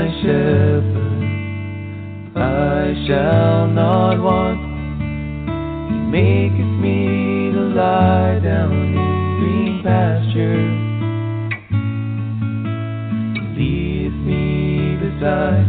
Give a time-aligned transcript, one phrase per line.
[0.00, 1.22] my shepherd,
[2.34, 4.60] I shall not want.
[5.90, 10.78] He maketh me to lie down in green pastures.
[13.58, 15.66] Leadeth me beside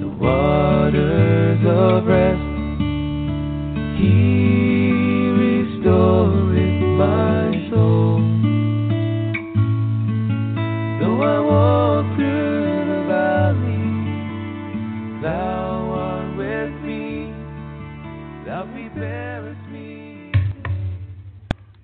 [0.00, 2.45] the waters of rest.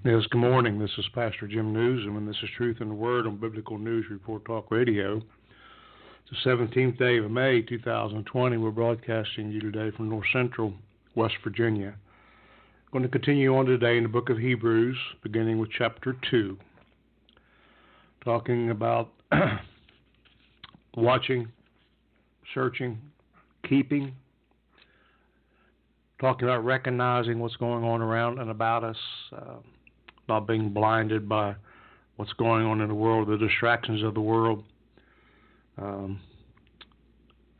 [0.04, 0.80] Yes, good morning.
[0.80, 4.04] This is Pastor Jim Nuzum, and this is Truth in the Word on Biblical News
[4.10, 8.56] Report Talk Radio, it's the 17th day of May 2020.
[8.56, 10.74] We're broadcasting you today from North Central,
[11.14, 11.94] West Virginia.
[11.94, 16.58] I'm going to continue on today in the book of Hebrews, beginning with chapter 2,
[18.24, 19.10] talking about
[20.96, 21.46] watching,
[22.52, 22.98] searching,
[23.68, 24.16] keeping,
[26.20, 28.98] talking about recognizing what's going on around and about us.
[29.32, 29.58] Uh,
[30.28, 31.54] not being blinded by
[32.16, 34.64] what's going on in the world, the distractions of the world.
[35.78, 36.20] Um,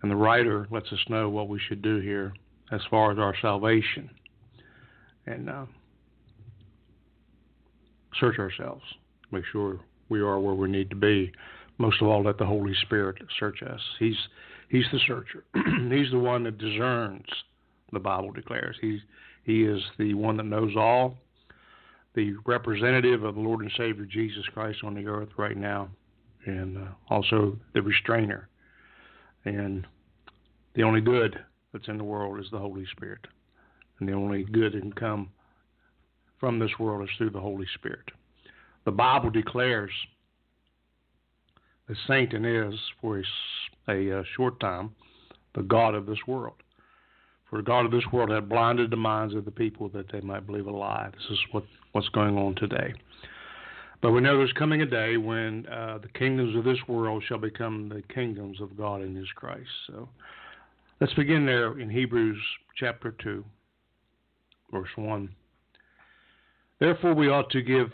[0.03, 2.33] and the writer lets us know what we should do here
[2.71, 4.11] as far as our salvation.
[5.27, 5.67] And uh,
[8.19, 8.83] search ourselves,
[9.31, 11.33] make sure we are where we need to be.
[11.79, 13.81] Most of all, let the Holy Spirit search us.
[13.99, 14.17] He's
[14.69, 15.45] He's the searcher.
[15.55, 17.27] he's the one that discerns.
[17.93, 19.01] The Bible declares he's
[19.45, 21.19] He is the one that knows all
[22.15, 25.89] the representative of the Lord and Savior Jesus Christ on the earth right now,
[26.47, 28.49] and uh, also the restrainer.
[29.45, 29.87] And
[30.75, 31.39] the only good
[31.73, 33.27] that's in the world is the Holy Spirit.
[33.99, 35.31] And the only good that can come
[36.39, 38.11] from this world is through the Holy Spirit.
[38.85, 39.93] The Bible declares
[41.89, 44.95] that Satan is, for a, a, a short time,
[45.55, 46.57] the God of this world.
[47.53, 50.23] For the God of this world had blinded the minds of the people that they
[50.23, 51.11] might believe a lie.
[51.13, 52.95] This is what, what's going on today.
[54.01, 57.37] But we know there's coming a day when uh, the kingdoms of this world shall
[57.37, 59.69] become the kingdoms of God in His Christ.
[59.87, 60.09] So
[60.99, 62.39] let's begin there in Hebrews
[62.75, 63.45] chapter 2,
[64.73, 65.29] verse 1.
[66.81, 67.89] Therefore, we ought to give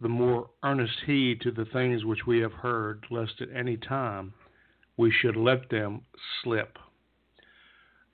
[0.00, 4.34] the more earnest heed to the things which we have heard, lest at any time
[4.96, 6.00] we should let them
[6.42, 6.78] slip.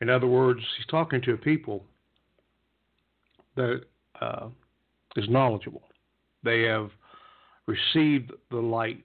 [0.01, 1.85] In other words, he's talking to a people
[3.57, 3.83] that
[4.21, 4.49] uh,
[5.17, 5.83] is knowledgeable.
[6.43, 6.91] They have
[7.67, 9.05] received the light.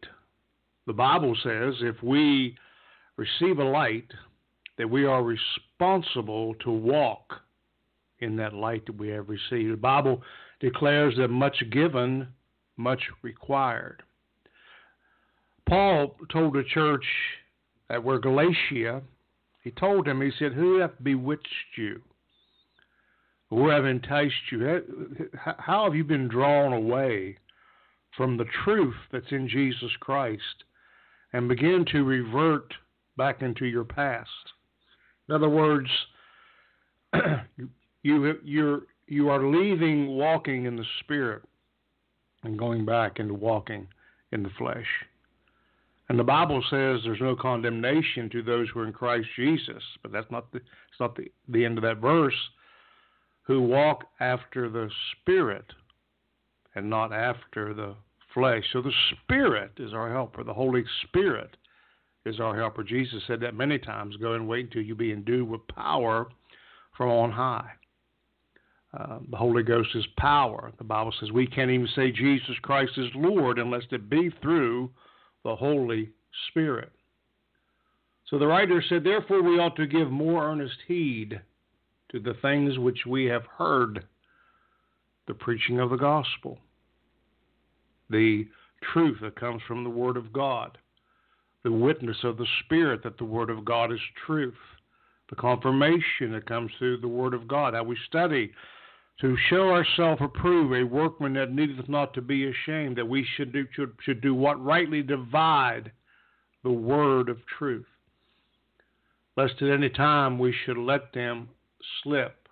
[0.88, 2.56] The Bible says if we
[3.18, 4.08] receive a light,
[4.78, 7.34] that we are responsible to walk
[8.20, 9.72] in that light that we have received.
[9.72, 10.22] The Bible
[10.60, 12.28] declares that much given,
[12.78, 14.04] much required.
[15.68, 17.06] Paul told the church
[17.90, 19.02] that where Galatia,
[19.66, 22.04] he told him, he said, Who hath bewitched you?
[23.50, 24.84] Who have enticed you?
[25.36, 27.40] How have you been drawn away
[28.16, 30.64] from the truth that's in Jesus Christ
[31.34, 32.76] and begin to revert
[33.18, 34.30] back into your past?
[35.28, 35.90] In other words,
[38.04, 41.42] you you're you are leaving walking in the spirit
[42.44, 43.88] and going back into walking
[44.32, 44.86] in the flesh.
[46.08, 50.12] And the Bible says there's no condemnation to those who are in Christ Jesus, but
[50.12, 52.36] that's not the it's not the, the end of that verse.
[53.44, 55.66] Who walk after the Spirit
[56.76, 57.96] and not after the
[58.34, 58.64] flesh.
[58.74, 58.92] So the
[59.24, 60.44] Spirit is our helper.
[60.44, 61.56] The Holy Spirit
[62.26, 62.84] is our helper.
[62.84, 64.16] Jesus said that many times.
[64.18, 66.28] Go and wait until you be endued with power
[66.98, 67.70] from on high.
[68.98, 70.72] Uh, the Holy Ghost is power.
[70.78, 74.90] The Bible says we can't even say Jesus Christ is Lord unless it be through
[75.46, 76.10] the Holy
[76.50, 76.92] Spirit.
[78.28, 81.40] So the writer said, Therefore we ought to give more earnest heed
[82.12, 84.04] to the things which we have heard
[85.28, 86.58] the preaching of the gospel,
[88.10, 88.48] the
[88.92, 90.80] truth that comes from the Word of God,
[91.64, 94.54] the witness of the Spirit that the Word of God is truth,
[95.30, 98.52] the confirmation that comes through the Word of God, how we study
[99.22, 103.54] to show ourselves approved, a workman that needeth not to be ashamed, that we should
[103.54, 105.92] do, should, should do what rightly divide
[106.64, 107.86] the word of truth,
[109.38, 111.48] lest at any time we should let them
[112.04, 112.50] slip.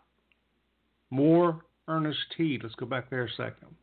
[1.10, 2.62] More earnest heed.
[2.64, 3.76] Let's go back there a second.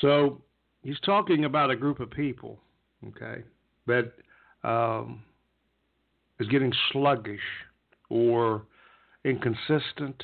[0.00, 0.40] So
[0.82, 2.60] he's talking about a group of people,
[3.08, 3.42] okay,
[3.86, 4.12] that
[4.62, 5.22] um,
[6.38, 7.40] is getting sluggish
[8.08, 8.62] or
[9.24, 10.22] inconsistent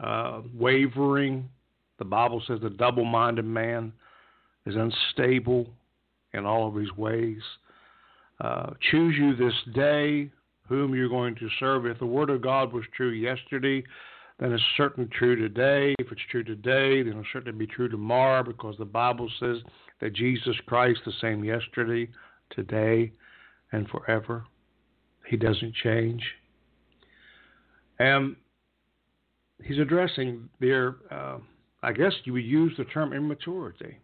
[0.00, 1.48] uh, wavering.
[1.98, 3.92] The Bible says the double minded man
[4.66, 5.68] is unstable
[6.32, 7.40] in all of his ways.
[8.40, 10.30] Uh, choose you this day
[10.68, 11.86] whom you're going to serve.
[11.86, 13.82] If the word of God was true yesterday,
[14.38, 15.94] then it's certainly true today.
[15.98, 19.56] If it's true today, then it'll certainly be true tomorrow because the Bible says
[20.00, 22.08] that Jesus Christ, the same yesterday,
[22.50, 23.12] today,
[23.72, 24.44] and forever.
[25.26, 26.22] He doesn't change.
[27.98, 28.36] And
[29.62, 31.38] he's addressing their, uh,
[31.82, 33.98] I guess you would use the term immaturity.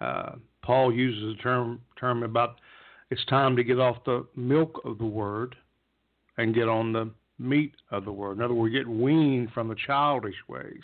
[0.00, 2.56] Uh, Paul uses the term term about
[3.10, 5.56] it's time to get off the milk of the word
[6.38, 8.38] and get on the meat of the word.
[8.38, 10.82] In other words, get weaned from the childish ways.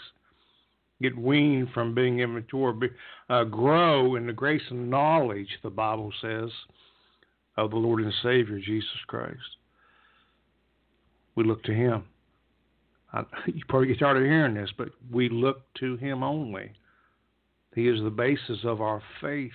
[1.00, 2.72] Get weaned from being immature.
[2.72, 2.88] Be,
[3.28, 6.50] uh, grow in the grace and knowledge, the Bible says,
[7.56, 9.38] of the Lord and Savior, Jesus Christ.
[11.36, 12.04] We look to Him.
[13.46, 16.72] You probably of hearing this, but we look to Him only.
[17.74, 19.52] He is the basis of our faith.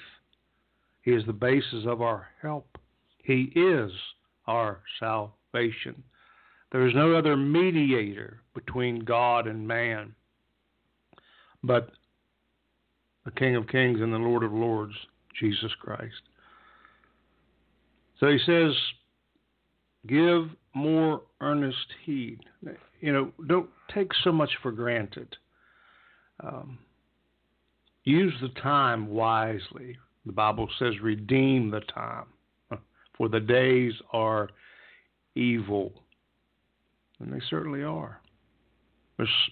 [1.02, 2.78] He is the basis of our help.
[3.24, 3.92] He is
[4.48, 6.04] our salvation.
[6.72, 10.14] There is no other mediator between God and man
[11.64, 11.92] but
[13.26, 14.96] the King of Kings and the Lord of Lords,
[15.40, 16.22] Jesus Christ.
[18.20, 18.74] So he says,
[20.08, 22.40] give more earnest heed.
[23.00, 25.36] You know, don't take so much for granted.
[26.44, 26.80] Um,
[28.04, 29.98] use the time wisely.
[30.26, 32.26] The Bible says, redeem the time,
[33.18, 34.50] for the days are
[35.36, 35.94] evil.
[37.20, 38.22] And they certainly are.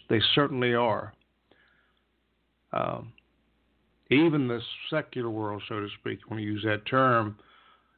[0.10, 1.14] They certainly are.
[2.74, 3.14] Um,
[4.10, 7.38] even the secular world, so to speak, when you use that term,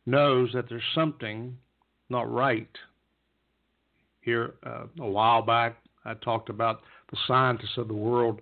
[0.06, 1.57] knows that there's something
[2.09, 2.69] not right.
[4.21, 6.81] Here, uh, a while back, I talked about
[7.12, 8.41] the scientists of the world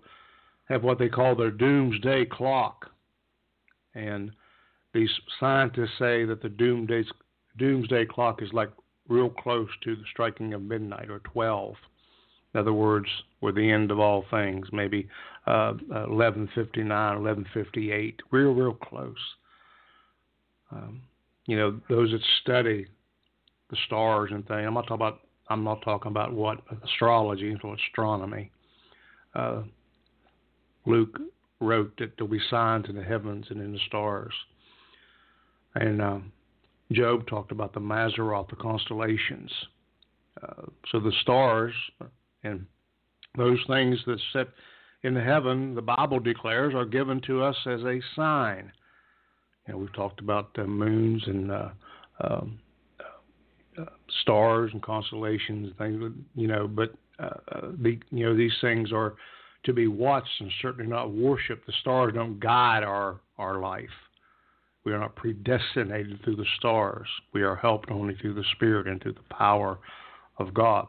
[0.69, 2.91] have what they call their doomsday clock.
[3.95, 4.31] And
[4.93, 5.09] these
[5.39, 7.03] scientists say that the doomsday,
[7.57, 8.69] doomsday clock is like
[9.07, 11.75] real close to the striking of midnight or 12.
[12.53, 13.07] In other words,
[13.41, 15.07] we're the end of all things, maybe
[15.47, 19.15] uh, 1159, 1158, real, real close.
[20.71, 21.01] Um,
[21.45, 22.87] you know, those that study
[23.69, 24.65] the stars and things.
[24.65, 25.19] I'm not talking about.
[25.50, 28.51] I'm not talking about what astrology or astronomy.
[29.34, 29.63] Uh,
[30.86, 31.19] Luke
[31.60, 34.34] wrote that there'll be signs in the heavens and in the stars,
[35.75, 36.31] and um,
[36.92, 39.51] Job talked about the Mazzaroth, the constellations.
[40.42, 41.74] Uh, so the stars
[42.44, 42.66] and
[43.38, 44.50] those things that sit
[45.04, 48.72] in the heaven, the Bible declares, are given to us as a sign.
[49.68, 51.69] You know, we've talked about the moons and uh,
[52.22, 52.60] um,
[54.21, 59.15] stars and constellations things, you know, but uh, uh, the, you know these things are
[59.63, 61.65] to be watched and certainly not worshipped.
[61.65, 63.89] The stars don't guide our our life.
[64.85, 67.07] We are not predestinated through the stars.
[67.33, 69.77] We are helped only through the Spirit and through the power
[70.37, 70.87] of God.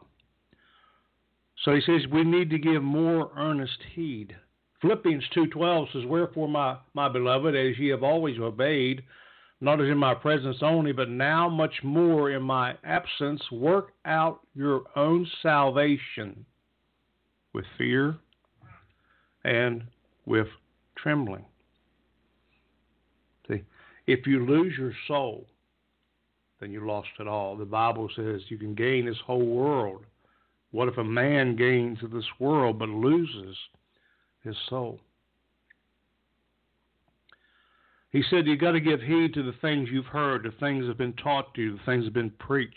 [1.63, 4.35] So he says we need to give more earnest heed.
[4.81, 9.03] Philippians 2:12 says, "Wherefore, my my beloved, as ye have always obeyed,
[9.61, 14.41] not as in my presence only, but now much more in my absence, work out
[14.55, 16.45] your own salvation
[17.53, 18.17] with fear
[19.43, 19.83] and
[20.25, 20.47] with
[20.95, 21.45] trembling."
[23.47, 23.63] See,
[24.07, 25.47] if you lose your soul,
[26.59, 27.55] then you lost it all.
[27.55, 30.05] The Bible says you can gain this whole world
[30.71, 33.57] what if a man gains this world but loses
[34.43, 34.99] his soul?
[38.11, 40.89] He said, You've got to give heed to the things you've heard, the things that
[40.89, 42.75] have been taught to you, the things that have been preached.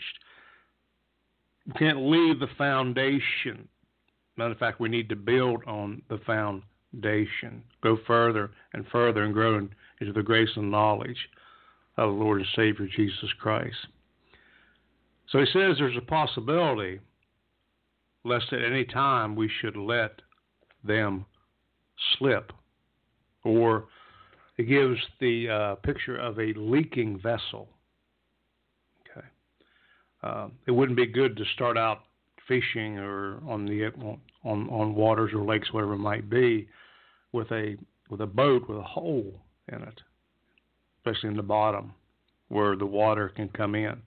[1.65, 3.67] You can't leave the foundation.
[4.37, 9.33] Matter of fact, we need to build on the foundation, go further and further and
[9.33, 9.57] grow
[9.99, 11.29] into the grace and knowledge
[11.97, 13.75] of the Lord and Savior Jesus Christ.
[15.29, 16.99] So he says there's a possibility
[18.23, 20.21] lest at any time we should let
[20.83, 21.25] them
[22.17, 22.51] slip.
[23.43, 23.85] Or
[24.57, 27.67] it gives the uh, picture of a leaking vessel.
[29.09, 29.27] Okay,
[30.23, 32.03] uh, it wouldn't be good to start out
[32.47, 33.91] fishing or on the
[34.43, 36.67] on on waters or lakes, whatever it might be,
[37.31, 37.75] with a
[38.09, 39.33] with a boat with a hole
[39.71, 40.01] in it,
[40.99, 41.93] especially in the bottom
[42.49, 43.99] where the water can come in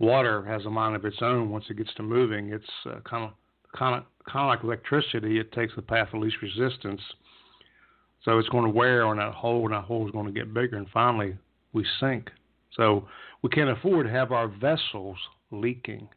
[0.00, 2.48] water has a mind of its own once it gets to moving.
[2.48, 3.30] It's kind of
[3.78, 5.38] kind of kind of like electricity.
[5.38, 7.00] It takes the path of least resistance.
[8.24, 10.52] So it's going to wear on that hole, and that hole is going to get
[10.52, 11.36] bigger, and finally
[11.72, 12.30] we sink.
[12.76, 13.08] So
[13.42, 15.16] we can't afford to have our vessels
[15.50, 16.08] leaking.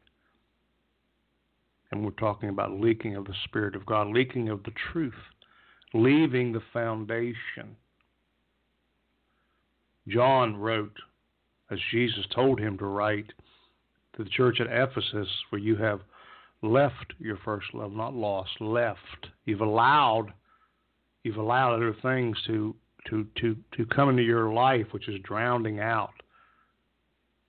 [1.92, 5.14] And we're talking about leaking of the Spirit of God, leaking of the truth,
[5.94, 7.78] leaving the foundation.
[10.08, 10.98] John wrote
[11.72, 13.32] as Jesus told him to write
[14.16, 16.02] to the church at Ephesus, where you have
[16.62, 19.28] left your first love, not lost, left.
[19.46, 20.34] You've allowed
[21.24, 22.75] you've allowed other things to
[23.10, 26.13] to to to come into your life, which is drowning out,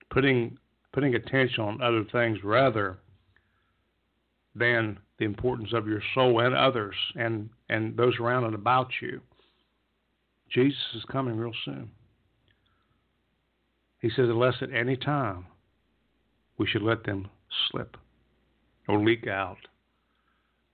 [0.09, 0.57] putting
[0.93, 2.97] putting attention on other things rather
[4.55, 9.21] than the importance of your soul and others and and those around and about you.
[10.49, 11.89] Jesus is coming real soon.
[13.99, 15.47] He says, unless at any time
[16.57, 17.27] we should let them
[17.71, 17.97] slip
[18.87, 19.57] or leak out.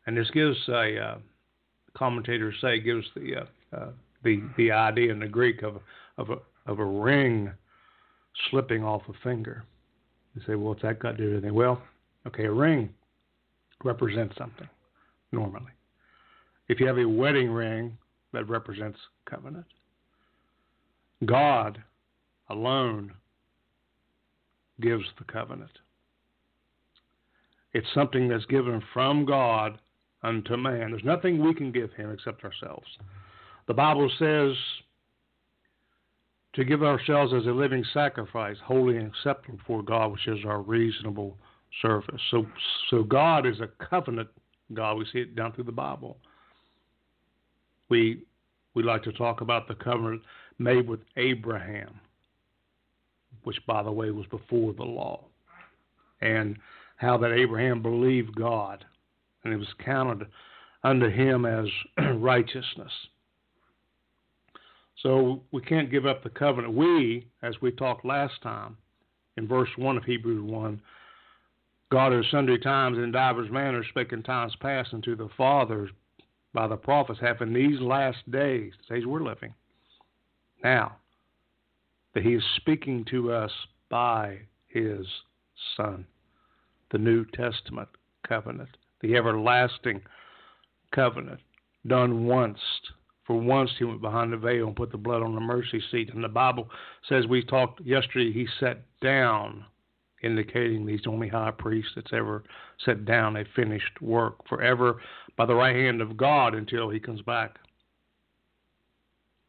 [0.06, 1.18] And this gives a uh,
[1.94, 3.90] commentators say gives the uh, uh,
[4.24, 5.76] the the idea in the Greek of
[6.18, 6.38] of a
[6.70, 7.52] of a ring
[8.50, 9.64] slipping off a finger.
[10.36, 11.54] You say, well, what's that got to do with anything?
[11.54, 11.82] Well,
[12.28, 12.90] okay, a ring
[13.84, 14.70] represents something
[15.32, 15.72] normally.
[16.70, 17.98] If you have a wedding ring,
[18.34, 18.98] that represents
[19.30, 19.66] covenant.
[21.26, 21.82] God
[22.50, 23.14] alone
[24.80, 25.72] gives the covenant.
[27.74, 29.78] It's something that's given from God
[30.24, 30.92] unto man.
[30.92, 32.88] There's nothing we can give him except ourselves.
[33.68, 34.56] The Bible says
[36.54, 40.62] to give ourselves as a living sacrifice, holy and acceptable before God, which is our
[40.62, 41.38] reasonable
[41.82, 42.22] service.
[42.30, 42.46] So,
[42.90, 44.30] so God is a covenant
[44.74, 44.98] God.
[44.98, 46.18] We see it down through the Bible.
[47.90, 48.24] We
[48.74, 50.22] we like to talk about the covenant
[50.58, 52.00] made with Abraham,
[53.44, 55.26] which, by the way, was before the law,
[56.22, 56.58] and
[56.96, 58.86] how that Abraham believed God,
[59.44, 60.28] and it was counted
[60.84, 61.68] unto him as
[62.16, 62.92] righteousness.
[65.02, 66.76] So we can't give up the covenant.
[66.76, 68.78] We, as we talked last time
[69.38, 70.82] in verse 1 of Hebrews 1,
[71.92, 75.90] God has sundry times in divers manners spake in times past unto the fathers
[76.54, 79.54] by the prophets have in these last days, the days we're living,
[80.64, 80.98] now,
[82.14, 83.52] that he is speaking to us
[83.90, 85.06] by his
[85.76, 86.06] Son
[86.92, 87.88] the New Testament
[88.28, 88.70] covenant,
[89.02, 90.02] the everlasting
[90.94, 91.40] covenant,
[91.88, 92.60] done once.
[93.26, 96.14] For once he went behind the veil and put the blood on the mercy seat.
[96.14, 96.70] And the Bible
[97.08, 99.66] says we talked yesterday, he sat down,
[100.24, 102.44] indicating he's the only high priest that's ever
[102.84, 105.02] set down a finished work forever
[105.38, 107.58] by the right hand of God until he comes back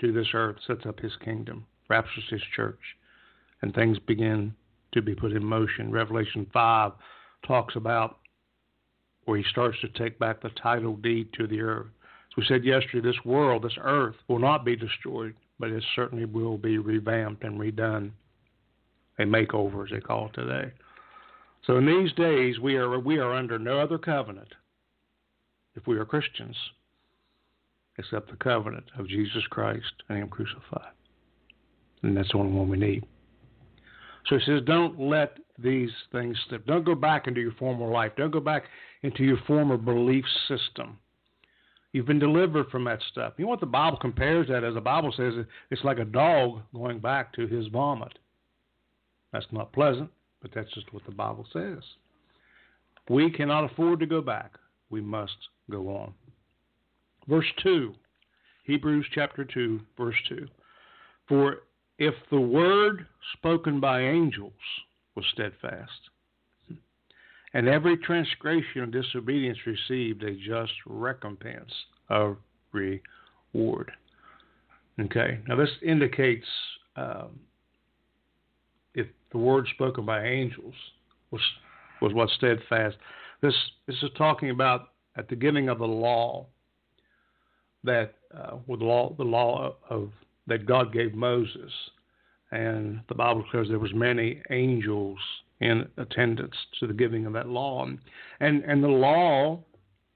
[0.00, 2.80] to this earth, sets up his kingdom, raptures his church,
[3.62, 4.54] and things begin
[4.92, 5.90] to be put in motion.
[5.90, 6.92] Revelation 5
[7.46, 8.18] talks about
[9.24, 11.86] where he starts to take back the title deed to the earth.
[12.30, 16.24] As we said yesterday, this world, this earth, will not be destroyed, but it certainly
[16.24, 18.10] will be revamped and redone.
[19.18, 20.72] A makeover, as they call it today.
[21.66, 24.54] So in these days, we are we are under no other covenant,
[25.74, 26.56] if we are Christians,
[27.98, 30.92] except the covenant of Jesus Christ and Him crucified,
[32.02, 33.04] and that's the only one we need.
[34.26, 36.36] So he says, don't let these things.
[36.66, 38.12] Don't go back into your former life.
[38.16, 38.64] Don't go back
[39.02, 40.98] into your former belief system.
[41.92, 43.34] You've been delivered from that stuff.
[43.36, 44.74] You know what the Bible compares that as?
[44.74, 45.34] The Bible says
[45.70, 48.18] it's like a dog going back to his vomit.
[49.32, 51.82] That's not pleasant, but that's just what the Bible says.
[53.10, 54.52] We cannot afford to go back.
[54.90, 55.36] We must
[55.70, 56.14] go on.
[57.28, 57.94] Verse 2,
[58.64, 60.46] Hebrews chapter 2, verse 2.
[61.28, 61.58] For
[61.98, 64.52] if the word spoken by angels
[65.14, 65.90] was steadfast,
[67.54, 71.70] and every transgression and disobedience received a just recompense
[72.08, 72.36] of
[72.72, 73.92] reward.
[75.00, 76.46] Okay, now this indicates
[76.96, 77.40] um,
[78.94, 80.74] if the word spoken by angels
[81.30, 81.40] was
[82.00, 82.96] was what steadfast.
[83.40, 83.54] This
[83.86, 86.46] this is talking about at the giving of the law
[87.84, 90.10] that uh, with law the law of
[90.46, 91.72] that God gave Moses,
[92.52, 95.18] and the Bible declares there was many angels
[95.60, 97.84] in attendance to the giving of that law,
[98.40, 99.58] and and the law,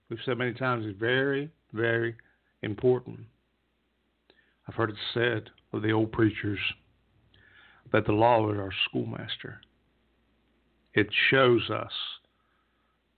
[0.08, 2.14] we've said many times, is very very
[2.62, 3.20] important.
[4.68, 6.58] I've heard it said of the old preachers
[7.92, 9.60] that the law is our schoolmaster.
[10.94, 11.92] It shows us,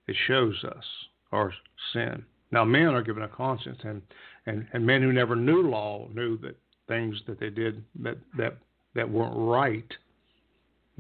[0.06, 0.84] it shows us
[1.32, 1.52] our
[1.92, 2.25] sin.
[2.50, 4.02] Now, men are given a conscience, and,
[4.46, 6.56] and, and men who never knew law knew that
[6.88, 8.56] things that they did that that
[8.95, 9.90] that weren't right.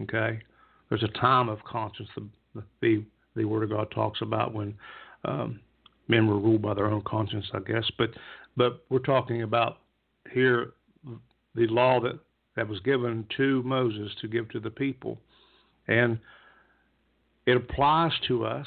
[0.00, 0.40] Okay,
[0.88, 2.08] there's a time of conscience.
[2.16, 3.04] The the,
[3.36, 4.74] the Word of God talks about when
[5.24, 5.60] um,
[6.08, 7.84] men were ruled by their own conscience, I guess.
[7.98, 8.10] But
[8.56, 9.78] but we're talking about
[10.32, 10.72] here
[11.54, 12.18] the law that
[12.56, 15.18] that was given to Moses to give to the people,
[15.86, 16.18] and
[17.46, 18.66] it applies to us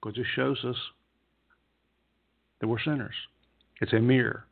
[0.00, 0.76] because it shows us
[2.60, 3.14] that we're sinners.
[3.80, 4.44] It's a mirror.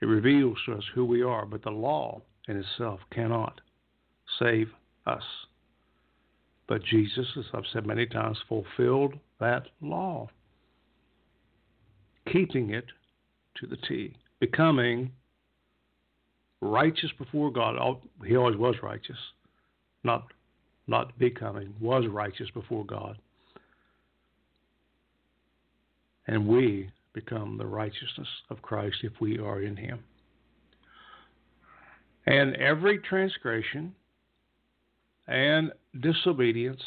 [0.00, 3.60] It reveals to us who we are, but the law in itself cannot
[4.38, 4.68] save
[5.06, 5.22] us.
[6.68, 10.28] But Jesus, as I've said many times, fulfilled that law,
[12.30, 12.84] keeping it
[13.56, 15.10] to the T, becoming
[16.60, 17.76] righteous before God.
[18.24, 19.16] He always was righteous,
[20.04, 20.32] not
[20.86, 23.18] not becoming, was righteous before God.
[26.26, 30.04] And we become the righteousness of Christ if we are in Him.
[32.26, 33.94] And every transgression
[35.26, 36.82] and disobedience,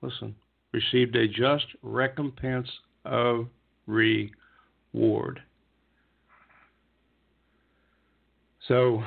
[0.00, 0.34] listen,
[0.72, 2.68] received a just recompense
[3.04, 3.48] of
[3.86, 5.40] reward.
[8.66, 9.02] So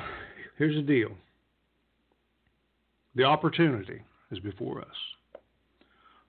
[0.58, 1.10] here's the deal
[3.16, 4.86] the opportunity is before us.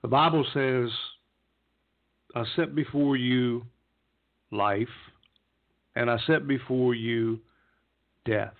[0.01, 0.89] The Bible says,
[2.33, 3.63] I set before you
[4.51, 4.87] life,
[5.95, 7.39] and I set before you
[8.25, 8.53] death.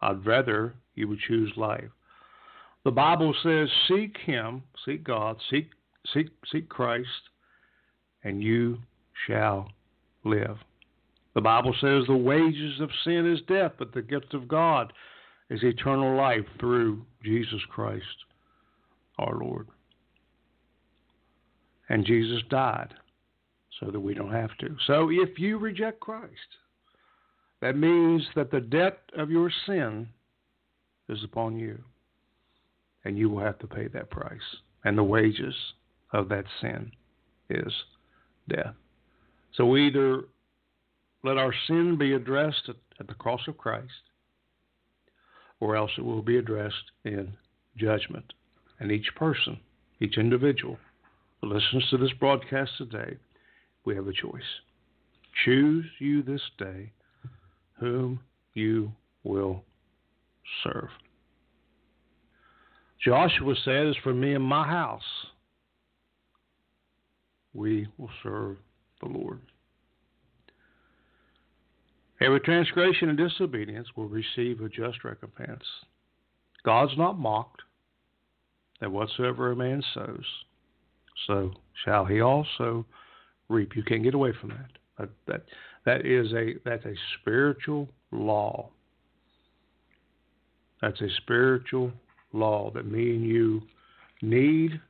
[0.00, 1.90] I'd rather you would choose life.
[2.84, 5.70] The Bible says, seek Him, seek God, seek,
[6.14, 7.08] seek, seek Christ,
[8.22, 8.78] and you
[9.26, 9.70] shall
[10.24, 10.58] live.
[11.34, 14.92] The Bible says the wages of sin is death, but the gift of God
[15.50, 18.04] is eternal life through Jesus Christ
[19.18, 19.68] our Lord.
[21.88, 22.94] And Jesus died
[23.80, 24.76] so that we don't have to.
[24.86, 26.30] So if you reject Christ,
[27.60, 30.08] that means that the debt of your sin
[31.08, 31.78] is upon you.
[33.04, 34.40] And you will have to pay that price.
[34.84, 35.54] And the wages
[36.12, 36.90] of that sin
[37.48, 37.72] is
[38.48, 38.74] death.
[39.54, 40.24] So we either
[41.22, 43.90] let our sin be addressed at, the cross of Christ,
[45.60, 47.32] or else it will be addressed in
[47.76, 48.32] judgment.
[48.80, 49.58] And each person,
[50.00, 50.78] each individual
[51.40, 53.16] who listens to this broadcast today,
[53.86, 54.42] we have a choice.
[55.44, 56.92] Choose you this day
[57.78, 58.20] whom
[58.54, 59.62] you will
[60.64, 60.88] serve.
[63.02, 65.02] Joshua says, For me and my house,
[67.54, 68.56] we will serve
[69.00, 69.40] the Lord.
[72.20, 75.62] Every transgression and disobedience will receive a just recompense.
[76.64, 77.62] God's not mocked
[78.80, 80.24] that whatsoever a man sows,
[81.26, 81.52] so
[81.84, 82.86] shall he also
[83.48, 83.76] reap.
[83.76, 84.70] You can't get away from that.
[84.98, 85.42] That that,
[85.84, 88.70] that is a that's a spiritual law.
[90.82, 91.92] That's a spiritual
[92.32, 93.62] law that me and you
[94.22, 94.80] need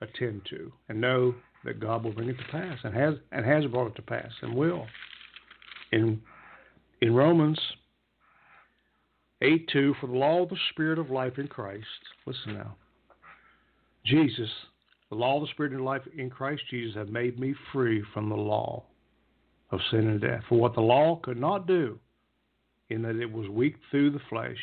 [0.00, 1.34] attend to and know
[1.64, 4.30] that God will bring it to pass and has and has brought it to pass
[4.42, 4.86] and will.
[5.92, 6.20] In
[7.00, 7.58] in Romans
[9.42, 11.86] 8 2, for the law of the Spirit of life in Christ,
[12.26, 12.76] listen now.
[14.04, 14.50] Jesus,
[15.10, 18.28] the law of the Spirit of life in Christ Jesus, have made me free from
[18.28, 18.84] the law
[19.70, 20.42] of sin and death.
[20.48, 21.98] For what the law could not do,
[22.88, 24.56] in that it was weak through the flesh,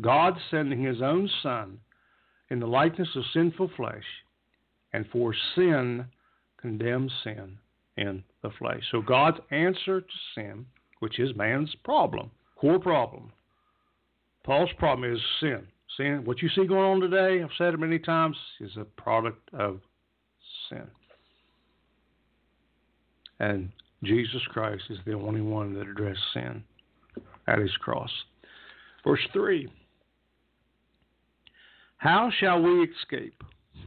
[0.00, 1.78] God sending his own Son
[2.50, 4.04] in the likeness of sinful flesh,
[4.92, 6.04] and for sin
[6.60, 7.58] condemns sin
[7.96, 8.82] in the flesh.
[8.90, 10.66] So God's answer to sin,
[11.00, 13.32] which is man's problem, core problem,
[14.44, 15.66] Paul's problem is sin.
[15.96, 19.48] Sin, what you see going on today, I've said it many times, is a product
[19.52, 19.80] of
[20.68, 20.86] sin.
[23.40, 23.70] And
[24.04, 26.62] Jesus Christ is the only one that addressed sin
[27.46, 28.10] at his cross.
[29.04, 29.68] Verse 3
[31.96, 33.42] How shall we escape?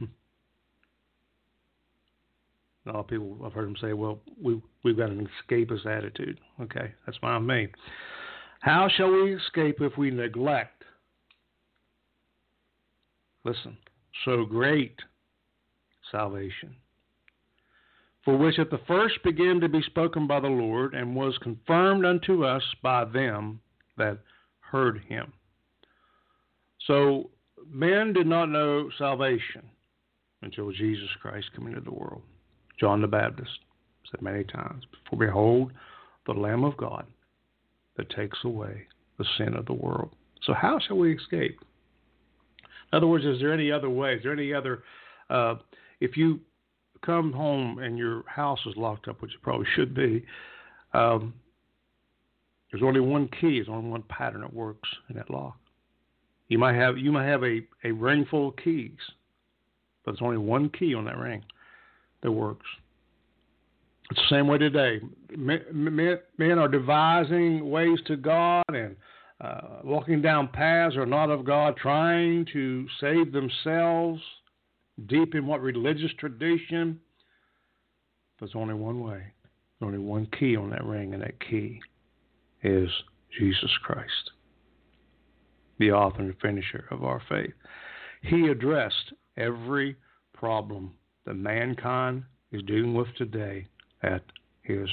[2.86, 6.38] a lot of people, I've heard them say, well, we, we've got an escapist attitude.
[6.60, 7.68] Okay, that's fine with me.
[8.60, 10.84] How shall we escape if we neglect?
[13.44, 13.76] Listen,
[14.24, 14.96] so great
[16.10, 16.76] salvation,
[18.24, 22.04] for which at the first began to be spoken by the Lord, and was confirmed
[22.04, 23.60] unto us by them
[23.96, 24.18] that
[24.60, 25.32] heard him.
[26.86, 27.30] So
[27.70, 29.62] men did not know salvation
[30.42, 32.22] until Jesus Christ came into the world.
[32.78, 33.50] John the Baptist
[34.10, 35.72] said many times, For behold,
[36.26, 37.06] the Lamb of God
[37.96, 38.86] that takes away
[39.18, 40.10] the sin of the world.
[40.42, 41.58] So, how shall we escape?
[42.94, 44.14] In other words, is there any other way?
[44.14, 44.84] Is there any other?
[45.28, 45.56] Uh,
[45.98, 46.38] if you
[47.04, 50.24] come home and your house is locked up, which it probably should be,
[50.92, 51.34] um,
[52.70, 53.58] there's only one key.
[53.58, 55.56] There's only one pattern that works in that lock.
[56.46, 58.92] You might have you might have a, a ring full of keys,
[60.04, 61.44] but there's only one key on that ring
[62.22, 62.66] that works.
[64.12, 65.00] It's the same way today.
[65.36, 68.94] Men are devising ways to God and
[69.40, 74.20] uh, walking down paths are not of God, trying to save themselves
[75.06, 77.00] deep in what religious tradition.
[78.38, 79.22] There's only one way.
[79.80, 81.80] There's only one key on that ring, and that key
[82.62, 82.88] is
[83.38, 84.30] Jesus Christ,
[85.78, 87.54] the author and finisher of our faith.
[88.22, 89.96] He addressed every
[90.32, 90.94] problem
[91.26, 93.66] that mankind is dealing with today
[94.02, 94.22] at
[94.62, 94.88] his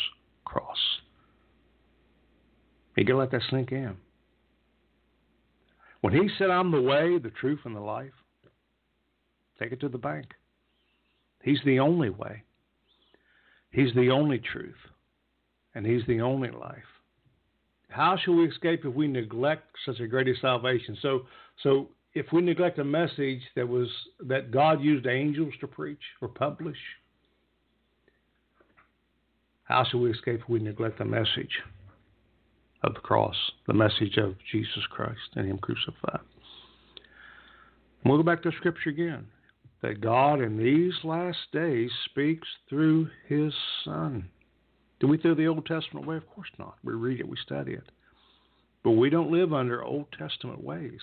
[0.46, 0.78] cross.
[2.98, 3.96] You gotta let that sink in.
[6.02, 8.12] When he said, I'm the way, the truth, and the life,
[9.60, 10.28] take it to the bank.
[11.44, 12.44] He's the only way.
[13.72, 14.76] He's the only truth.
[15.74, 16.78] And he's the only life.
[17.90, 20.98] How shall we escape if we neglect such a great salvation?
[21.02, 21.22] So
[21.62, 23.88] so if we neglect a message that was
[24.28, 26.78] that God used angels to preach or publish,
[29.64, 31.52] how shall we escape if we neglect the message
[32.84, 33.36] of the cross,
[33.68, 36.22] the message of Jesus Christ and Him crucified?
[38.04, 39.28] And we'll go back to Scripture again.
[39.82, 44.30] That God in these last days speaks through His Son.
[45.00, 46.18] Do we throw the Old Testament way?
[46.18, 46.76] Of course not.
[46.84, 47.92] We read it, we study it.
[48.84, 51.00] But we don't live under Old Testament ways.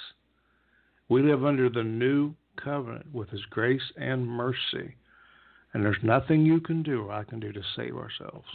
[1.08, 4.94] We live under the new covenant with His grace and mercy.
[5.72, 8.46] And there's nothing you can do or I can do to save ourselves.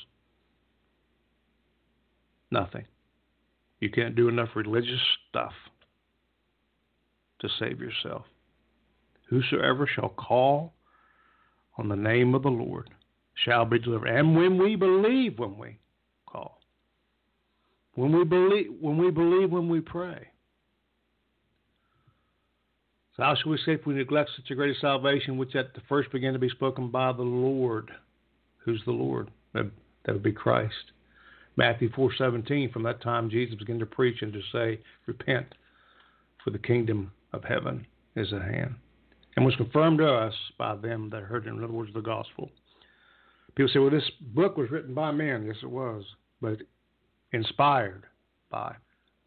[2.52, 2.86] Nothing.
[3.84, 5.52] You can't do enough religious stuff
[7.42, 8.24] to save yourself.
[9.30, 10.72] Whosoever shall call
[11.78, 12.90] on the name of the Lord
[13.44, 14.08] shall be delivered.
[14.08, 15.80] And when we believe when we
[16.26, 16.62] call.
[17.96, 20.30] When we believe when we believe when we pray.
[23.18, 25.82] So how shall we say if we neglect such a great salvation, which at the
[25.90, 27.92] first began to be spoken by the Lord?
[28.60, 29.30] Who's the Lord?
[29.54, 29.70] That,
[30.06, 30.94] that would be Christ.
[31.56, 32.72] Matthew four seventeen.
[32.72, 35.54] From that time, Jesus began to preach and to say, "Repent,
[36.44, 37.86] for the kingdom of heaven
[38.16, 38.76] is at hand,"
[39.36, 41.48] and was confirmed to us by them that heard.
[41.48, 42.52] In other words, the gospel.
[43.56, 46.04] People say, "Well, this book was written by men." Yes, it was,
[46.42, 46.62] but
[47.32, 48.06] inspired
[48.50, 48.76] by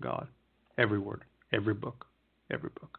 [0.00, 0.28] God.
[0.78, 2.06] Every word, every book,
[2.50, 2.98] every book.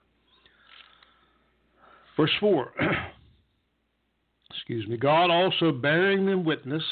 [2.18, 2.74] Verse 4.
[4.52, 4.98] Excuse me.
[4.98, 6.84] God also bearing them witness,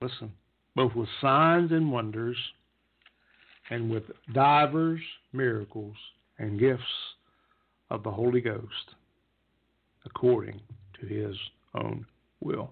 [0.00, 0.32] listen,
[0.80, 2.38] both with signs and wonders,
[3.68, 5.94] and with divers miracles
[6.38, 6.82] and gifts
[7.90, 8.94] of the Holy Ghost,
[10.06, 10.58] according
[10.98, 11.36] to his
[11.74, 12.06] own
[12.40, 12.70] will.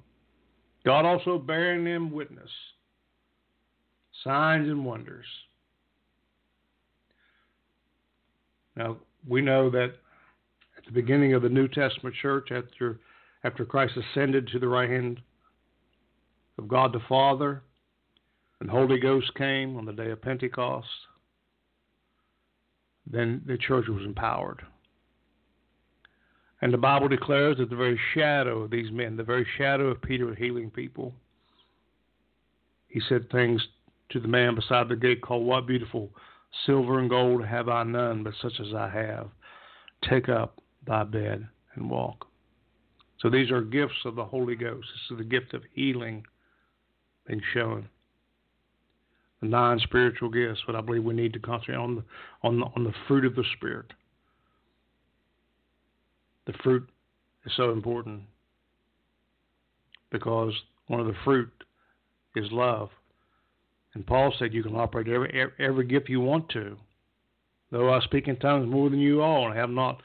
[0.87, 2.49] God also bearing them witness,
[4.25, 5.27] signs and wonders.
[8.75, 8.97] Now,
[9.29, 9.92] we know that
[10.79, 13.01] at the beginning of the New Testament church after
[13.44, 15.21] after Christ ascended to the right hand
[16.57, 17.62] of God the Father,
[18.61, 20.88] and the Holy Ghost came on the day of Pentecost,
[23.07, 24.62] then the church was empowered.
[26.61, 30.03] And the Bible declares that the very shadow of these men, the very shadow of
[30.03, 31.14] Peter healing people.
[32.88, 33.64] He said things
[34.11, 36.11] to the man beside the gate called, What beautiful
[36.66, 39.29] silver and gold have I none, but such as I have.
[40.09, 42.27] Take up thy bed and walk.
[43.21, 44.87] So these are gifts of the Holy Ghost.
[44.92, 46.25] This is the gift of healing
[47.27, 47.88] being shown.
[49.40, 52.05] The nine spiritual gifts, but I believe we need to concentrate on the,
[52.42, 53.92] on the, on the fruit of the Spirit.
[56.46, 56.88] The fruit
[57.44, 58.22] is so important
[60.11, 60.53] because
[60.87, 61.51] one of the fruit
[62.35, 62.90] is love.
[63.94, 66.77] And Paul said you can operate every, every, every gift you want to.
[67.70, 70.01] Though I speak in tongues more than you all and have not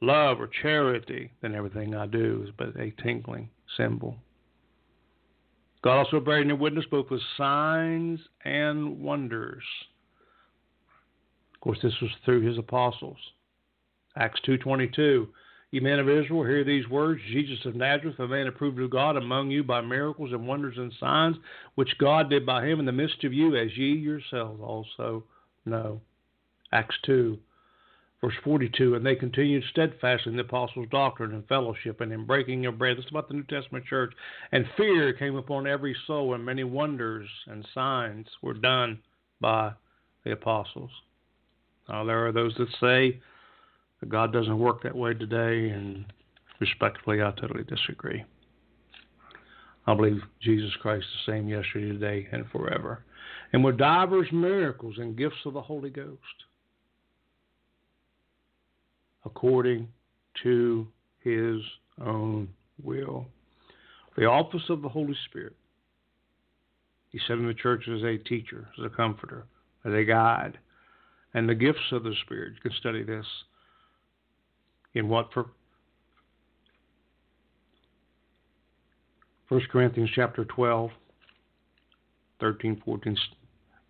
[0.00, 4.16] love or charity, then everything I do is but a tinkling cymbal.
[5.82, 9.62] God also bearing in witness both with signs and wonders.
[11.54, 13.16] Of course, this was through his apostles.
[14.16, 15.28] Acts 2.22,
[15.70, 19.16] Ye men of Israel, hear these words, Jesus of Nazareth, a man approved of God
[19.16, 21.36] among you by miracles and wonders and signs,
[21.76, 25.24] which God did by him in the midst of you, as ye yourselves also
[25.64, 26.00] know.
[26.72, 27.38] Acts 2,
[28.20, 32.66] Verse 42, and they continued steadfastly in the apostles' doctrine and fellowship and in breaking
[32.66, 32.98] of bread.
[32.98, 34.12] This is about the New Testament church.
[34.52, 38.98] And fear came upon every soul, and many wonders and signs were done
[39.40, 39.72] by
[40.24, 40.90] the apostles.
[41.88, 43.20] Now, there are those that say
[44.00, 46.04] that God doesn't work that way today, and
[46.60, 48.22] respectfully, I totally disagree.
[49.86, 53.02] I believe Jesus Christ is the same yesterday, today, and forever.
[53.54, 56.18] And with divers miracles and gifts of the Holy Ghost
[59.24, 59.88] according
[60.42, 60.86] to
[61.20, 61.60] his
[62.04, 62.48] own
[62.82, 63.26] will.
[64.16, 65.54] The office of the Holy Spirit.
[67.10, 69.46] He said in the church as a teacher, as a comforter,
[69.84, 70.58] as a guide.
[71.34, 72.54] And the gifts of the Spirit.
[72.54, 73.26] You can study this
[74.94, 75.46] in what for
[79.48, 80.90] 1 Corinthians chapter 12,
[82.38, 83.16] 13, 14,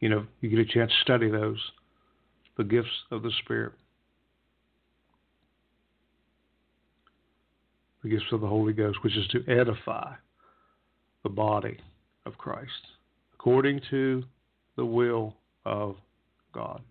[0.01, 1.59] you know, you get a chance to study those,
[2.57, 3.73] the gifts of the Spirit,
[8.03, 10.15] the gifts of the Holy Ghost, which is to edify
[11.23, 11.79] the body
[12.27, 12.71] of Christ
[13.35, 14.23] according to
[14.77, 15.35] the will
[15.65, 15.97] of
[16.53, 16.83] God.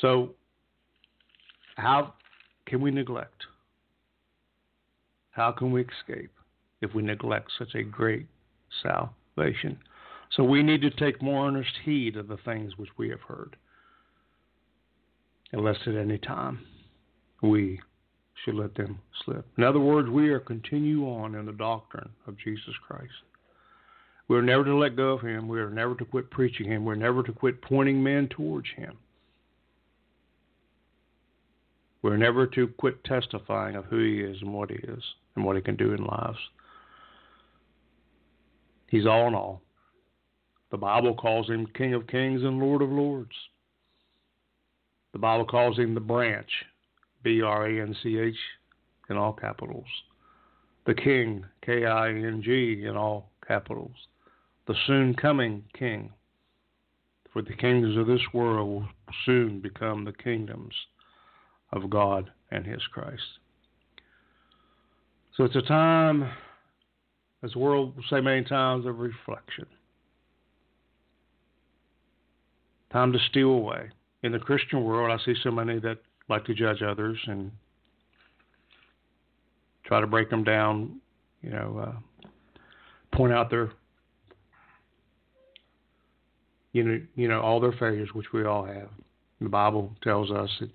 [0.00, 0.30] So,
[1.76, 2.14] how
[2.66, 3.42] can we neglect?
[5.30, 6.30] How can we escape
[6.82, 8.26] if we neglect such a great
[8.82, 9.78] salvation?
[10.36, 13.56] So, we need to take more earnest heed of the things which we have heard,
[15.54, 16.58] unless at any time
[17.42, 17.80] we
[18.44, 19.46] should let them slip.
[19.56, 23.12] In other words, we are continue on in the doctrine of Jesus Christ.
[24.26, 25.48] We're never to let go of him.
[25.48, 26.84] We are never to quit preaching him.
[26.84, 28.96] We're never to quit pointing men towards him.
[32.02, 35.02] We're never to quit testifying of who he is and what he is
[35.36, 36.38] and what he can do in lives.
[38.88, 39.62] He's all in all.
[40.70, 43.34] The Bible calls him King of Kings and Lord of Lords.
[45.14, 46.50] The Bible calls him the branch
[47.22, 48.36] B R A N C H
[49.08, 49.86] in all capitals.
[50.86, 53.94] The King, K I N G in all capitals.
[54.66, 56.12] The soon coming King.
[57.32, 58.88] For the kingdoms of this world will
[59.24, 60.74] soon become the kingdoms
[61.72, 63.22] of God and His Christ.
[65.36, 66.28] So it's a time,
[67.44, 69.66] as the world will say many times, of reflection.
[72.92, 73.90] Time to steal away.
[74.24, 75.98] In the Christian world, I see so many that
[76.30, 77.52] like to judge others and
[79.84, 80.98] try to break them down,
[81.42, 82.26] you know, uh,
[83.14, 83.70] point out their,
[86.72, 88.88] you know, you know, all their failures, which we all have.
[89.42, 90.70] The Bible tells us that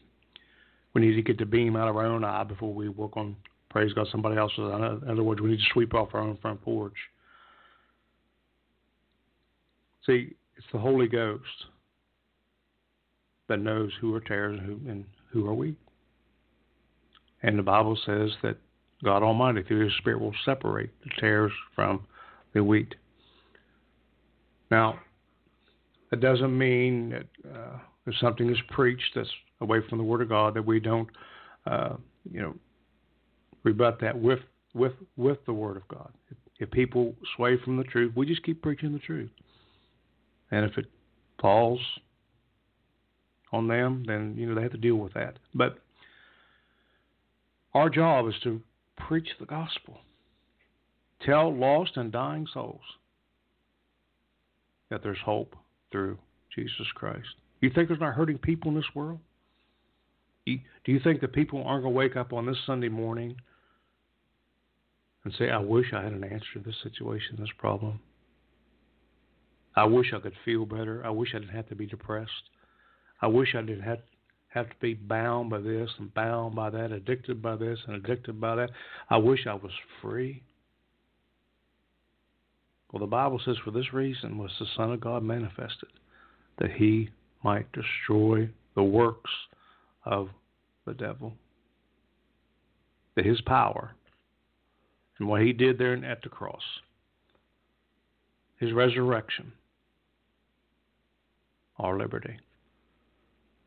[0.93, 3.35] we need to get the beam out of our own eye before we work on,
[3.71, 4.59] praise God, somebody else's.
[4.59, 6.93] In other words, we need to sweep off our own front porch.
[10.05, 11.41] See, it's the Holy Ghost
[13.49, 15.75] that knows who are tares and who, and who are we?
[17.43, 18.57] And the Bible says that
[19.03, 22.05] God Almighty, through His Spirit, will separate the tares from
[22.53, 22.95] the wheat.
[24.71, 24.99] Now,
[26.12, 29.29] that doesn't mean that uh, if something is preached that's
[29.62, 31.09] away from the Word of God, that we don't,
[31.65, 31.95] uh,
[32.29, 32.55] you know,
[33.63, 34.39] rebut that with
[34.73, 36.12] with with the Word of God.
[36.29, 39.31] If, if people sway from the truth, we just keep preaching the truth.
[40.51, 40.88] And if it
[41.41, 41.79] falls
[43.51, 45.38] on them, then you know they have to deal with that.
[45.53, 45.77] But
[47.73, 48.62] our job is to
[48.97, 49.99] preach the gospel,
[51.25, 52.81] tell lost and dying souls
[54.89, 55.55] that there's hope
[55.91, 56.17] through
[56.55, 57.27] Jesus Christ.
[57.62, 59.19] You think there's not hurting people in this world?
[60.45, 63.35] Do you think that people aren't going to wake up on this Sunday morning
[65.23, 67.99] and say, I wish I had an answer to this situation, this problem?
[69.75, 71.05] I wish I could feel better.
[71.05, 72.31] I wish I didn't have to be depressed.
[73.21, 73.99] I wish I didn't have
[74.49, 78.41] have to be bound by this and bound by that, addicted by this and addicted
[78.41, 78.71] by that.
[79.10, 80.41] I wish I was free.
[82.91, 85.89] Well, the Bible says for this reason was the Son of God manifested,
[86.58, 87.10] that he
[87.43, 89.29] might destroy the works
[90.03, 90.29] of
[90.88, 91.34] the devil.
[93.15, 93.91] That his power
[95.19, 96.63] and what he did there at the cross,
[98.58, 99.51] his resurrection,
[101.77, 102.39] our liberty.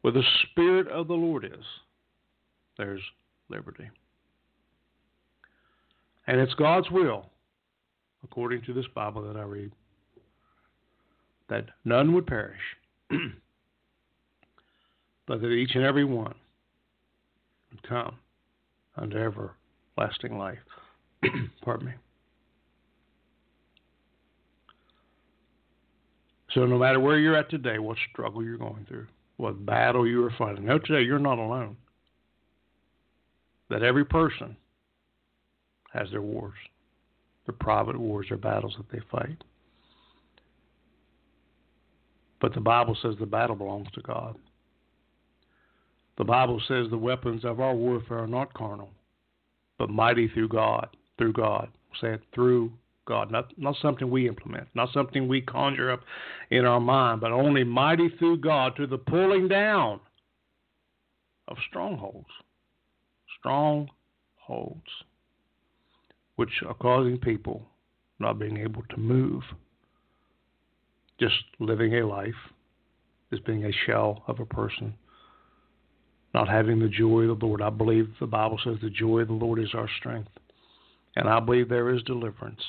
[0.02, 1.64] Where the Spirit of the Lord is,
[2.76, 3.00] there's
[3.48, 3.88] liberty.
[6.26, 7.26] And it's God's will,
[8.24, 9.72] according to this Bible that I read,
[11.48, 12.60] that none would perish,
[15.26, 16.34] but that each and every one
[17.70, 18.16] would come
[18.96, 20.58] unto everlasting life.
[21.64, 21.92] Pardon me.
[26.54, 30.24] So, no matter where you're at today, what struggle you're going through, what battle you
[30.24, 30.66] are fighting.
[30.66, 31.76] Know today you're not alone.
[33.70, 34.56] That every person
[35.92, 36.58] has their wars,
[37.46, 39.42] their private wars, their battles that they fight.
[42.40, 44.36] But the Bible says the battle belongs to God.
[46.18, 48.90] The Bible says the weapons of our warfare are not carnal,
[49.78, 51.68] but mighty through God, through God.
[52.00, 52.72] Say it through
[53.04, 56.00] God, not not something we implement, not something we conjure up
[56.50, 60.00] in our mind, but only mighty through God to the pulling down
[61.48, 62.28] of strongholds.
[63.40, 64.86] Strongholds,
[66.36, 67.62] which are causing people
[68.20, 69.42] not being able to move,
[71.18, 72.30] just living a life,
[73.30, 74.94] just being a shell of a person,
[76.34, 77.62] not having the joy of the Lord.
[77.62, 80.30] I believe the Bible says the joy of the Lord is our strength.
[81.16, 82.62] And I believe there is deliverance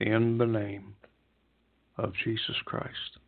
[0.00, 0.94] in the name
[1.96, 3.18] of Jesus Christ.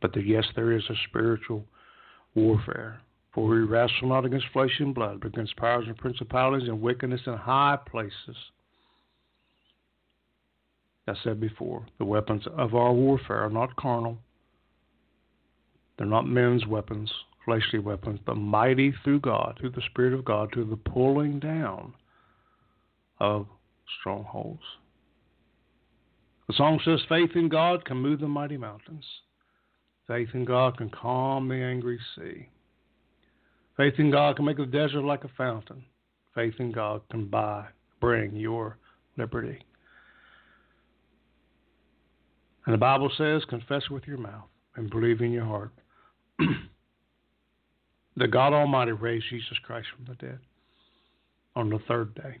[0.00, 1.64] But the, yes, there is a spiritual
[2.34, 3.00] warfare.
[3.32, 7.20] For we wrestle not against flesh and blood, but against powers and principalities and wickedness
[7.26, 8.36] in high places.
[11.06, 14.18] I said before, the weapons of our warfare are not carnal.
[15.96, 17.10] They're not men's weapons,
[17.44, 21.94] fleshly weapons, but mighty through God, through the Spirit of God, to the pulling down
[23.18, 23.46] of
[23.98, 24.62] strongholds.
[26.48, 29.04] The song says, Faith in God can move the mighty mountains.
[30.06, 32.48] Faith in God can calm the angry sea.
[33.76, 35.84] Faith in God can make the desert like a fountain.
[36.34, 37.66] Faith in God can buy,
[38.00, 38.76] bring your
[39.16, 39.64] liberty.
[42.66, 45.70] And the Bible says, confess with your mouth and believe in your heart
[48.16, 50.38] that God Almighty raised Jesus Christ from the dead
[51.56, 52.38] on the third day,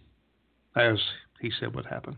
[0.76, 0.98] as
[1.40, 2.16] he said would happen.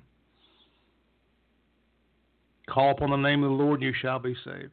[2.69, 4.73] Call upon the name of the Lord, and you shall be saved.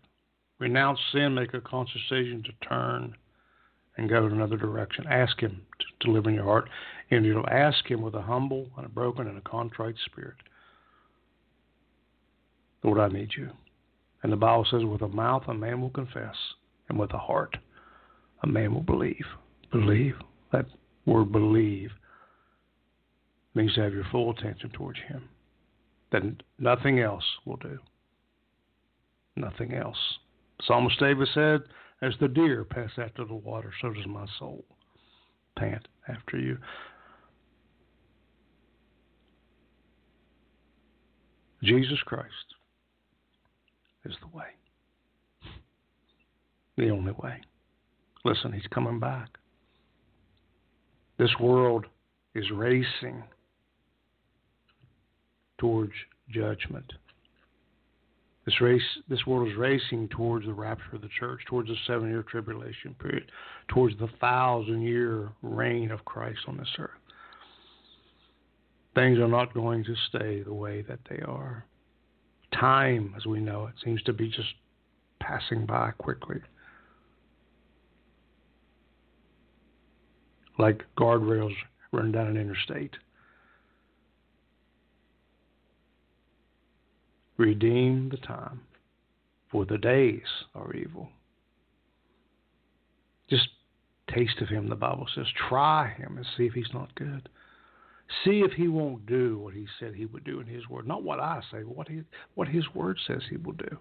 [0.60, 3.16] Renounce sin, make a conscious decision to turn
[3.98, 5.06] and go in another direction.
[5.10, 5.62] Ask Him
[6.02, 6.70] to, live in your heart,
[7.12, 10.38] and you'll ask Him with a humble and a broken and a contrite spirit.
[12.84, 13.50] Lord, I need you.
[14.24, 16.36] And the Bible says, with a mouth a man will confess,
[16.88, 17.58] and with a heart
[18.44, 19.26] a man will believe.
[19.72, 20.16] Believe.
[20.52, 20.66] That
[21.06, 21.92] word believe
[23.60, 25.28] means to have your full attention towards Him.
[26.14, 27.78] Then nothing else will do.
[29.36, 29.98] Nothing else.
[30.62, 31.62] Psalmist David said,
[32.02, 34.64] As the deer pants after the water, so does my soul
[35.58, 36.58] pant after you.
[41.62, 42.56] Jesus Christ
[44.06, 44.46] is the way.
[46.78, 47.42] The only way.
[48.24, 49.28] Listen, he's coming back.
[51.18, 51.86] This world
[52.34, 53.24] is racing
[55.60, 55.94] towards
[56.32, 56.92] judgment.
[58.46, 62.24] This race, this world is racing towards the rapture of the church, towards the seven-year
[62.24, 63.32] tribulation period,
[63.68, 66.90] towards the thousand-year reign of Christ on this earth.
[68.96, 71.66] Things are not going to stay the way that they are.
[72.60, 74.50] Time, as we know it, seems to be just
[75.20, 76.38] passing by quickly.
[80.58, 81.54] Like guardrails
[81.92, 82.96] running down an interstate.
[87.40, 88.60] Redeem the time,
[89.50, 91.08] for the days are evil.
[93.30, 93.48] Just
[94.14, 95.26] taste of him, the Bible says.
[95.48, 97.30] Try him and see if he's not good.
[98.26, 100.86] See if he won't do what he said he would do in his word.
[100.86, 102.02] Not what I say, but what, he,
[102.36, 103.78] what his word says he will do.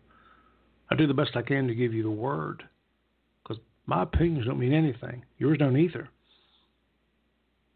[0.88, 2.62] I do the best I can to give you the word.
[3.42, 5.24] Because my opinions don't mean anything.
[5.36, 6.08] Yours don't either.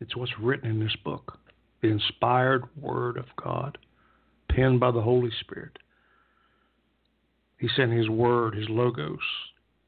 [0.00, 1.40] It's what's written in this book
[1.80, 3.78] the inspired word of God
[4.54, 5.78] penned by the Holy Spirit.
[7.58, 9.18] He sent His Word, His Logos,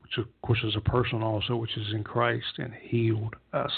[0.02, 3.72] which of course is a person also, which is in Christ, and healed us.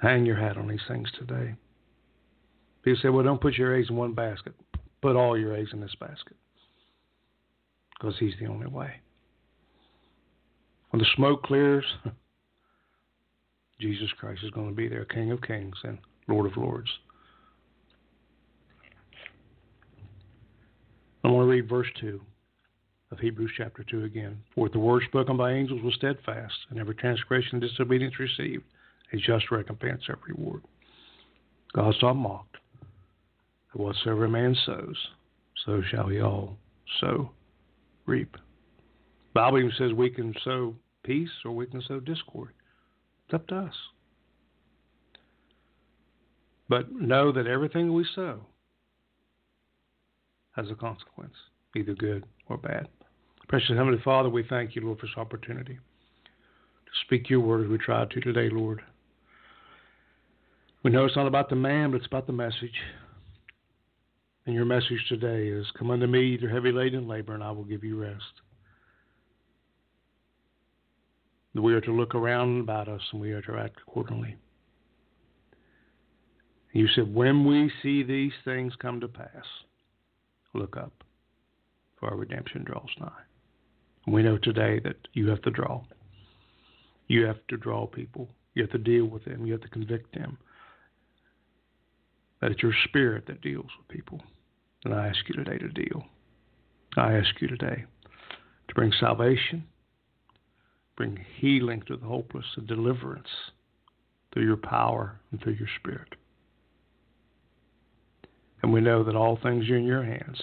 [0.00, 1.54] Hang your hat on these things today.
[2.82, 4.54] People say, well, don't put your eggs in one basket.
[5.02, 6.36] Put all your eggs in this basket.
[7.98, 8.92] Because He's the only way.
[10.90, 11.84] When the smoke clears,
[13.80, 16.90] Jesus Christ is going to be there, King of Kings and Lord of Lords.
[21.24, 22.20] I want to read verse 2
[23.10, 24.38] of Hebrews chapter 2 again.
[24.54, 28.64] For the word spoken by angels was steadfast, and every transgression and disobedience received
[29.12, 30.62] a just recompense, every word.
[31.74, 32.56] God's not mocked.
[33.74, 34.96] Whatsoever a man sows,
[35.64, 36.56] so shall he all
[37.02, 37.30] also
[38.06, 38.32] reap.
[38.32, 38.38] The
[39.34, 42.52] Bible even says we can sow peace or we can sow discord.
[43.28, 43.74] It's up to us.
[46.66, 48.40] But know that everything we sow
[50.52, 51.34] has a consequence,
[51.76, 52.88] either good or bad.
[53.48, 57.70] Precious Heavenly Father, we thank you, Lord, for this opportunity to speak your word as
[57.70, 58.80] we try to today, Lord.
[60.82, 62.80] We know it's not about the man, but it's about the message.
[64.46, 67.64] And your message today is Come unto me, either heavy laden labor, and I will
[67.64, 68.22] give you rest.
[71.54, 74.36] We are to look around about us and we are to act accordingly.
[76.72, 79.44] You said, When we see these things come to pass,
[80.54, 80.92] look up,
[81.98, 83.10] for our redemption draws nigh.
[84.06, 85.82] We know today that you have to draw.
[87.08, 88.28] You have to draw people.
[88.54, 89.46] You have to deal with them.
[89.46, 90.38] You have to convict them.
[92.40, 94.22] That it's your spirit that deals with people.
[94.84, 96.04] And I ask you today to deal.
[96.96, 97.84] I ask you today
[98.68, 99.64] to bring salvation
[100.98, 103.28] bring healing to the hopeless and deliverance
[104.34, 106.16] through your power and through your spirit.
[108.62, 110.42] And we know that all things are in your hands.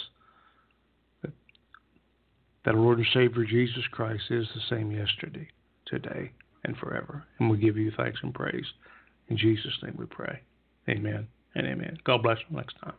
[1.22, 1.34] That,
[2.64, 5.50] that our Lord and Savior Jesus Christ is the same yesterday,
[5.86, 6.32] today,
[6.64, 7.26] and forever.
[7.38, 8.66] And we give you thanks and praise.
[9.28, 10.40] In Jesus' name we pray.
[10.88, 11.98] Amen and amen.
[12.06, 12.94] God bless you next time.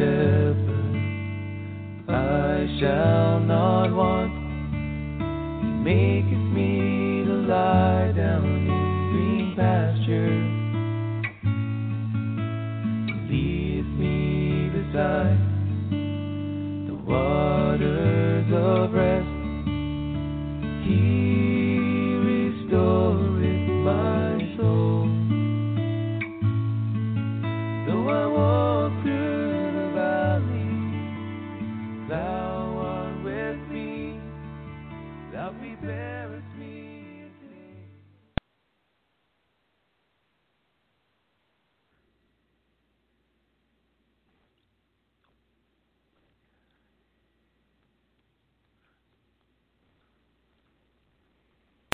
[0.00, 0.96] Shepherd,
[2.08, 4.32] I shall not want.
[5.60, 6.39] He maketh